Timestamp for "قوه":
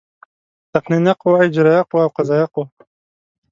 1.21-1.39, 1.89-2.03, 2.53-2.65